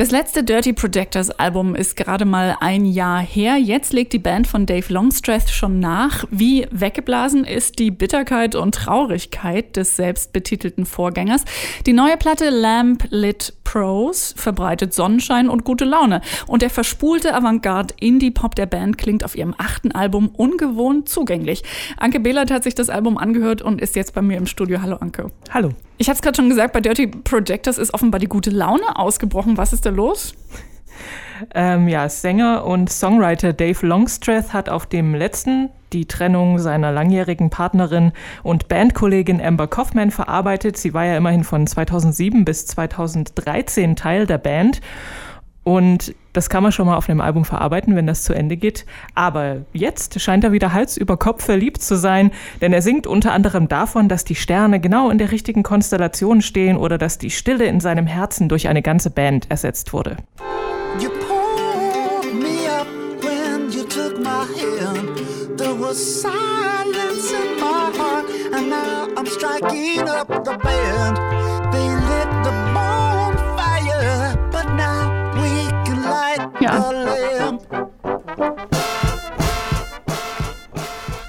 Das 0.00 0.10
letzte 0.10 0.42
Dirty 0.42 0.72
Projectors 0.72 1.28
Album 1.28 1.74
ist 1.74 1.94
gerade 1.94 2.24
mal 2.24 2.56
ein 2.60 2.86
Jahr 2.86 3.20
her. 3.20 3.58
Jetzt 3.58 3.92
legt 3.92 4.14
die 4.14 4.18
Band 4.18 4.46
von 4.46 4.64
Dave 4.64 4.90
Longstreth 4.90 5.50
schon 5.50 5.78
nach. 5.78 6.24
Wie 6.30 6.66
weggeblasen 6.70 7.44
ist 7.44 7.78
die 7.78 7.90
Bitterkeit 7.90 8.54
und 8.54 8.74
Traurigkeit 8.74 9.76
des 9.76 9.96
selbstbetitelten 9.96 10.86
Vorgängers. 10.86 11.44
Die 11.84 11.92
neue 11.92 12.16
Platte 12.16 12.48
Lamp 12.48 13.08
Lit 13.10 13.52
Pros 13.62 14.32
verbreitet 14.38 14.94
Sonnenschein 14.94 15.50
und 15.50 15.64
gute 15.64 15.84
Laune. 15.84 16.22
Und 16.46 16.62
der 16.62 16.70
verspulte 16.70 17.34
Avantgarde-Indie-Pop 17.34 18.54
der 18.54 18.64
Band 18.64 18.96
klingt 18.96 19.22
auf 19.22 19.36
ihrem 19.36 19.54
achten 19.58 19.92
Album 19.92 20.30
ungewohnt 20.30 21.10
zugänglich. 21.10 21.62
Anke 21.98 22.20
Behlert 22.20 22.50
hat 22.50 22.64
sich 22.64 22.74
das 22.74 22.88
Album 22.88 23.18
angehört 23.18 23.60
und 23.60 23.82
ist 23.82 23.96
jetzt 23.96 24.14
bei 24.14 24.22
mir 24.22 24.38
im 24.38 24.46
Studio. 24.46 24.80
Hallo 24.80 24.96
Anke. 24.96 25.30
Hallo. 25.50 25.74
Ich 26.00 26.08
habe 26.08 26.14
es 26.14 26.22
gerade 26.22 26.36
schon 26.36 26.48
gesagt, 26.48 26.72
bei 26.72 26.80
Dirty 26.80 27.08
Projectors 27.08 27.76
ist 27.76 27.92
offenbar 27.92 28.20
die 28.20 28.26
gute 28.26 28.48
Laune 28.48 28.96
ausgebrochen. 28.96 29.58
Was 29.58 29.74
ist 29.74 29.84
da 29.84 29.90
los? 29.90 30.32
Ähm, 31.54 31.88
ja, 31.88 32.08
Sänger 32.08 32.64
und 32.64 32.88
Songwriter 32.88 33.52
Dave 33.52 33.86
Longstreth 33.86 34.54
hat 34.54 34.70
auf 34.70 34.86
dem 34.86 35.14
letzten 35.14 35.68
die 35.92 36.06
Trennung 36.06 36.58
seiner 36.58 36.90
langjährigen 36.90 37.50
Partnerin 37.50 38.12
und 38.42 38.68
Bandkollegin 38.68 39.42
Amber 39.42 39.66
Kaufman 39.66 40.10
verarbeitet. 40.10 40.78
Sie 40.78 40.94
war 40.94 41.04
ja 41.04 41.18
immerhin 41.18 41.44
von 41.44 41.66
2007 41.66 42.46
bis 42.46 42.64
2013 42.64 43.94
Teil 43.94 44.26
der 44.26 44.38
Band. 44.38 44.80
Und 45.64 46.14
das 46.32 46.48
kann 46.48 46.62
man 46.62 46.72
schon 46.72 46.86
mal 46.86 46.96
auf 46.96 47.08
einem 47.08 47.20
Album 47.20 47.44
verarbeiten, 47.44 47.96
wenn 47.96 48.06
das 48.06 48.22
zu 48.22 48.32
Ende 48.32 48.56
geht. 48.56 48.86
Aber 49.14 49.58
jetzt 49.72 50.20
scheint 50.20 50.44
er 50.44 50.52
wieder 50.52 50.72
Hals 50.72 50.96
über 50.96 51.16
Kopf 51.16 51.44
verliebt 51.44 51.82
zu 51.82 51.96
sein, 51.96 52.30
denn 52.60 52.72
er 52.72 52.82
singt 52.82 53.06
unter 53.06 53.32
anderem 53.32 53.68
davon, 53.68 54.08
dass 54.08 54.24
die 54.24 54.34
Sterne 54.34 54.80
genau 54.80 55.10
in 55.10 55.18
der 55.18 55.32
richtigen 55.32 55.62
Konstellation 55.62 56.42
stehen 56.42 56.76
oder 56.76 56.98
dass 56.98 57.18
die 57.18 57.30
Stille 57.30 57.66
in 57.66 57.80
seinem 57.80 58.06
Herzen 58.06 58.48
durch 58.48 58.68
eine 58.68 58.82
ganze 58.82 59.10
Band 59.10 59.50
ersetzt 59.50 59.92
wurde. 59.92 60.16
Silence 65.92 67.32
in 67.32 67.60
my 67.60 67.90
heart, 67.96 68.30
and 68.54 68.70
now 68.70 69.08
I'm 69.16 69.26
striking 69.26 70.08
up 70.08 70.28
the 70.28 70.56
band. 70.62 71.29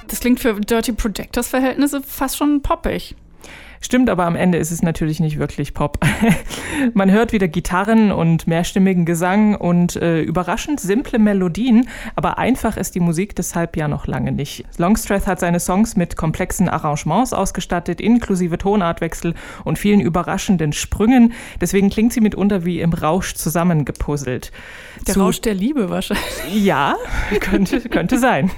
Das 0.08 0.20
klingt 0.20 0.39
für 0.39 0.59
Dirty 0.59 0.92
Projectors 0.94 1.48
Verhältnisse 1.48 2.02
fast 2.02 2.38
schon 2.38 2.61
poppig. 2.61 3.16
Stimmt, 3.83 4.11
aber 4.11 4.27
am 4.27 4.35
Ende 4.35 4.59
ist 4.59 4.69
es 4.69 4.83
natürlich 4.83 5.19
nicht 5.19 5.39
wirklich 5.39 5.73
Pop. 5.73 5.97
Man 6.93 7.09
hört 7.09 7.33
wieder 7.33 7.47
Gitarren 7.47 8.11
und 8.11 8.45
mehrstimmigen 8.45 9.05
Gesang 9.05 9.55
und 9.55 9.95
äh, 9.95 10.21
überraschend 10.21 10.79
simple 10.79 11.17
Melodien, 11.17 11.89
aber 12.15 12.37
einfach 12.37 12.77
ist 12.77 12.93
die 12.93 12.99
Musik 12.99 13.35
deshalb 13.35 13.75
ja 13.75 13.87
noch 13.87 14.05
lange 14.05 14.31
nicht. 14.31 14.65
Longstreth 14.77 15.25
hat 15.25 15.39
seine 15.39 15.59
Songs 15.59 15.95
mit 15.95 16.15
komplexen 16.15 16.69
Arrangements 16.69 17.33
ausgestattet, 17.33 17.99
inklusive 17.99 18.59
Tonartwechsel 18.59 19.33
und 19.63 19.79
vielen 19.79 19.99
überraschenden 19.99 20.73
Sprüngen. 20.73 21.33
Deswegen 21.59 21.89
klingt 21.89 22.13
sie 22.13 22.21
mitunter 22.21 22.63
wie 22.63 22.81
im 22.81 22.93
Rausch 22.93 23.33
zusammengepuzzelt. 23.33 24.52
Der 25.07 25.15
Zu, 25.15 25.21
Rausch 25.21 25.41
der 25.41 25.55
Liebe 25.55 25.89
wahrscheinlich. 25.89 26.21
Ja, 26.52 26.95
könnte, 27.39 27.81
könnte 27.81 28.19
sein. 28.19 28.52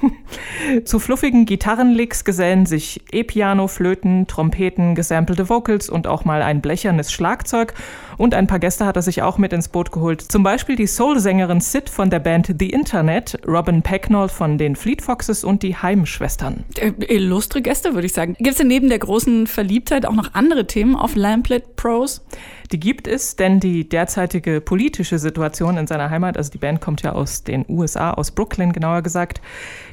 Zu 0.84 1.00
fluffigen 1.00 1.46
Gitarrenlicks 1.46 2.26
gesellen 2.26 2.66
sich 2.66 3.02
E-Piano, 3.12 3.68
Flöten, 3.68 4.28
Trompeten, 4.28 4.96
Gesang 4.96 5.13
gesampelte 5.14 5.48
Vocals 5.48 5.90
und 5.90 6.08
auch 6.08 6.26
mal 6.26 6.42
ein 6.42 6.60
blechernes 6.60 7.12
Schlagzeug. 7.12 7.76
Und 8.18 8.34
ein 8.34 8.48
paar 8.48 8.60
Gäste 8.60 8.86
hat 8.86 8.96
er 8.96 9.04
sich 9.04 9.22
auch 9.22 9.38
mit 9.38 9.54
ins 9.54 9.68
Boot 9.68 9.92
geholt. 9.92 10.22
Zum 10.22 10.42
Beispiel 10.42 10.76
die 10.76 10.88
Soul-Sängerin 10.88 11.62
Sid 11.62 11.90
von 11.90 12.10
der 12.10 12.20
Band 12.20 12.56
The 12.60 12.70
Internet, 12.70 13.40
Robin 13.48 13.84
Pecknold 13.84 14.32
von 14.32 14.58
den 14.58 14.76
Fleet 14.76 15.02
Foxes 15.02 15.44
und 15.44 15.62
die 15.62 15.76
Heimschwestern. 15.76 16.64
Äh, 16.78 16.94
illustre 17.08 17.62
Gäste, 17.62 17.94
würde 17.94 18.08
ich 18.08 18.14
sagen. 18.14 18.36
Gibt 18.38 18.52
es 18.52 18.58
denn 18.58 18.68
neben 18.68 18.90
der 18.90 19.00
großen 19.00 19.46
Verliebtheit 19.46 20.06
auch 20.06 20.16
noch 20.16 20.34
andere 20.34 20.66
Themen 20.66 20.96
auf 20.96 21.16
Lamplet 21.16 21.76
Pros? 21.76 22.24
Die 22.72 22.80
gibt 22.80 23.08
es, 23.08 23.36
denn 23.36 23.60
die 23.60 23.88
derzeitige 23.88 24.60
politische 24.60 25.20
Situation 25.20 25.78
in 25.78 25.86
seiner 25.86 26.10
Heimat, 26.10 26.38
also 26.38 26.50
die 26.50 26.58
Band 26.58 26.82
kommt 26.82 27.04
ja 27.04 27.14
aus 27.14 27.44
den 27.44 27.66
USA, 27.70 28.12
aus 28.12 28.32
Brooklyn 28.32 28.74
genauer 28.74 29.04
gesagt, 29.04 29.42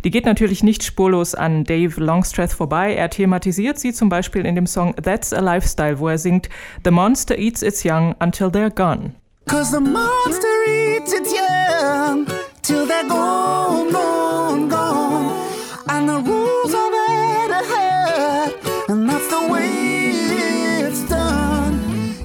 die 0.05 0.11
geht 0.11 0.25
natürlich 0.25 0.63
nicht 0.63 0.83
spurlos 0.83 1.35
an 1.35 1.65
Dave 1.65 2.01
Longstreth 2.03 2.53
vorbei. 2.53 2.95
Er 2.95 3.11
thematisiert 3.11 3.79
sie 3.79 3.93
zum 3.93 4.09
Beispiel 4.09 4.47
in 4.47 4.55
dem 4.55 4.67
Song 4.67 4.95
That's 5.11 5.33
a 5.33 5.41
Lifestyle, 5.41 5.99
wo 5.99 6.07
er 6.07 6.19
singt 6.19 6.49
The 6.85 6.93
monster 6.93 7.37
eats 7.37 7.63
its 7.63 7.83
young 7.83 8.15
until 8.21 8.49
they're 8.49 8.71
gone. 8.71 9.17
Cause 9.49 9.73
the 9.73 9.81
monster 9.81 10.57
eats 10.69 11.13
its 11.13 11.35
young 11.35 12.27
till 12.63 12.87
they're 12.87 13.09
gone, 13.09 13.91
gone, 13.91 14.69
gone. 14.69 15.33
And 15.89 16.09
the 16.09 16.21
rules 16.21 16.73
are 16.73 16.93
there 16.93 17.49
to 17.49 17.61
hurt, 17.73 18.55
and 18.89 19.11
that's 19.11 19.29
the 19.31 19.53
way 19.53 19.67
it's 20.87 21.03
done. 21.09 21.75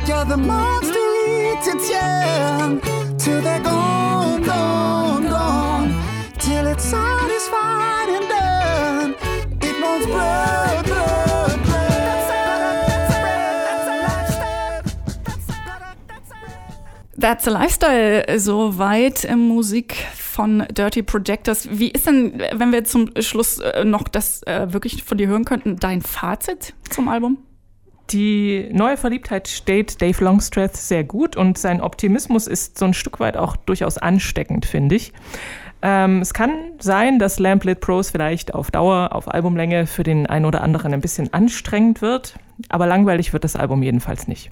Yeah, 0.05 0.23
the 0.23 0.37
monster 0.37 1.07
eats 1.25 1.67
its 1.67 1.89
young 1.89 2.81
till 3.17 3.41
they're 3.41 3.63
gone, 3.63 4.43
gone, 4.43 4.54
That's 17.25 17.47
a 17.47 17.51
Lifestyle, 17.51 18.39
soweit 18.39 19.27
Musik 19.35 19.95
von 20.13 20.63
Dirty 20.71 21.01
Projectors. 21.01 21.67
Wie 21.71 21.89
ist 21.89 22.05
denn, 22.05 22.39
wenn 22.53 22.71
wir 22.71 22.83
zum 22.83 23.09
Schluss 23.19 23.57
äh, 23.57 23.83
noch 23.83 24.07
das 24.07 24.43
äh, 24.43 24.71
wirklich 24.71 25.03
von 25.03 25.17
dir 25.17 25.25
hören 25.25 25.43
könnten, 25.43 25.77
dein 25.77 26.03
Fazit 26.03 26.75
zum 26.87 27.07
Album? 27.07 27.39
Die 28.11 28.69
neue 28.71 28.95
Verliebtheit 28.95 29.47
steht 29.47 30.03
Dave 30.03 30.23
Longstreth 30.23 30.77
sehr 30.77 31.03
gut 31.03 31.35
und 31.35 31.57
sein 31.57 31.81
Optimismus 31.81 32.45
ist 32.45 32.77
so 32.77 32.85
ein 32.85 32.93
Stück 32.93 33.19
weit 33.19 33.37
auch 33.37 33.55
durchaus 33.55 33.97
ansteckend, 33.97 34.67
finde 34.67 34.93
ich. 34.93 35.11
Ähm, 35.81 36.21
es 36.21 36.31
kann 36.31 36.51
sein, 36.77 37.17
dass 37.17 37.39
Lamplit 37.39 37.79
Pros 37.79 38.11
vielleicht 38.11 38.53
auf 38.53 38.69
Dauer, 38.69 39.13
auf 39.13 39.33
Albumlänge 39.33 39.87
für 39.87 40.03
den 40.03 40.27
einen 40.27 40.45
oder 40.45 40.61
anderen 40.61 40.93
ein 40.93 41.01
bisschen 41.01 41.33
anstrengend 41.33 42.03
wird, 42.03 42.35
aber 42.69 42.85
langweilig 42.85 43.33
wird 43.33 43.43
das 43.43 43.55
Album 43.55 43.81
jedenfalls 43.81 44.27
nicht. 44.27 44.51